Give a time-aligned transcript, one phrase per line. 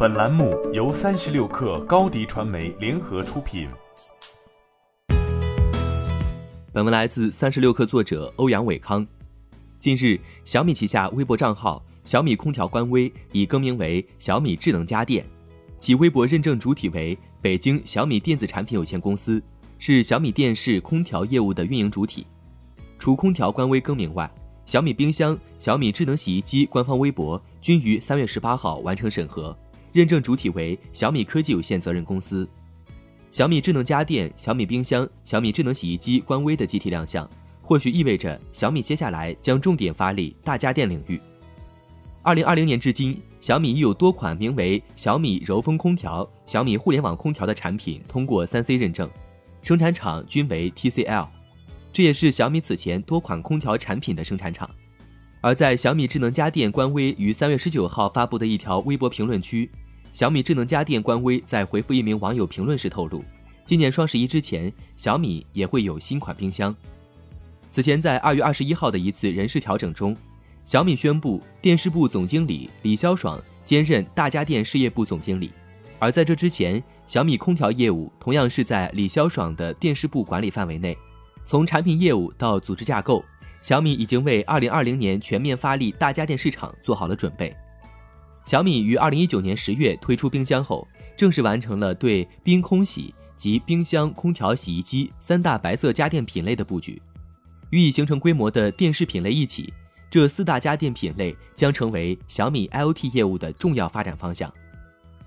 [0.00, 3.68] 本栏目由三十六氪高低传媒联合出品。
[6.72, 9.04] 本文来自三十六氪作者欧阳伟康。
[9.80, 15.26] 近日，小米旗下微博账号“小米空调”官微已更名为“小米智能家电”，
[15.78, 19.42] 其微博认证主体为北京小米电子产品有限公司，
[19.80, 22.24] 是小米电视空调业务的运营主体。
[23.00, 24.30] 除空调官微更名外，
[24.64, 29.56] 小米冰箱、小米智能洗衣机官方微博均于三月十八号完成审核，
[29.92, 32.48] 认证主体为小米科技有限责任公司。
[33.30, 37.28] 小米智能家电、小米冰箱、小米智能洗衣机官微的集体亮相，
[37.60, 41.20] 或许意味着小米接下来将重点发力大家电领域。
[42.22, 49.08] 二零二零年至今，小米已有多款名为小米柔风空调、小米互联网空调的产品通过三 C 认证，
[49.62, 51.26] 生产厂均为 TCL。
[51.92, 54.68] 这也是小米此前多款空调产品的生产厂。
[55.40, 59.70] 而在小米智能家电官微于三月十九号发布的一条微博评论区，
[60.12, 63.22] 小米智能家电官微在回复一名网友评论时透露，
[63.64, 66.74] 今年双十一之前，小米也会有新款冰箱。
[67.70, 70.16] 此前在二月二十一号的一次人事调整中，
[70.64, 75.52] 小米宣布电视部总经理李肖爽兼任大家电事业部总经理，
[75.98, 80.96] 而在这之前，小米空调业务同样是在李肖爽的电视部管理范围内。
[81.44, 83.24] 从产品业务到组织架构，
[83.62, 87.54] 小米已经为二零二零年全面发力大家电市场做好了准备。
[88.48, 96.98] 小米于二零一九年十月推出冰箱后，正式完成了对冰空洗及冰箱、空调、洗衣机三大白色家电品类的布局。
[97.68, 99.70] 与已形成规模的电视品类一起，
[100.08, 104.50] 这四大家电品类将成为小米 IoT 业务的重要发展方向。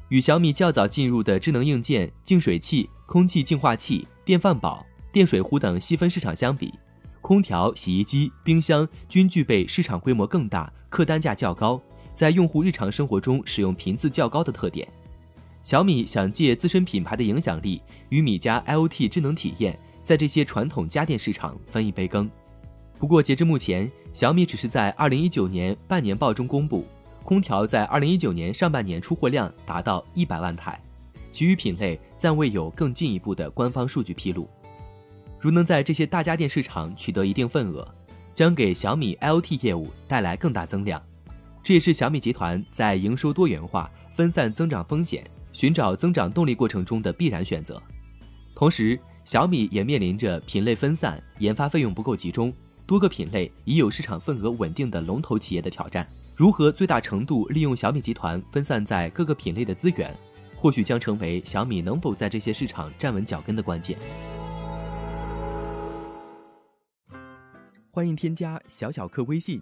[0.10, 4.84] 与小米较早进入的智能硬件、净水器、空气净化器、电饭煲。
[5.12, 6.74] 电水壶等细分市场相比，
[7.22, 11.80] 空调、洗衣机、冰箱均具备市场规模更大、客单价较高，
[12.22, 14.88] 在用户日常生活中使用频次较高的特点。
[15.64, 22.30] 小米想借自身品牌的影响力与米家 IoT 智能体验，在这些传统家电市场分一杯羹。
[23.00, 26.86] 不过，截至目前，小米只是在2019年半年报中公布，
[27.24, 30.80] 空调在2019年上半年出货量达到100万台，
[31.32, 34.48] 其余品类暂未有更进一步的官方数据披露。
[35.40, 37.88] 如能在这些大家电市场取得一定份额，
[38.32, 41.02] 将给小米 IoT 业务带来更大增量。
[41.64, 45.24] 这也是小米集团在营收多元化、分散增长风险、
[45.54, 47.82] 寻找增长动力过程中的必然选择。
[48.56, 52.52] 同时，小米也面临着品类分散、研发费用不够集中、
[52.88, 56.08] 多个品类已有市场份额稳定的龙头企业的挑战。
[56.36, 60.16] 如何最大程度利用小米集团分散在各个品类的资源，
[60.56, 63.98] 或许将成为小米能否在这些市场站稳脚跟的关键。
[67.92, 69.62] 欢迎添加小小客微信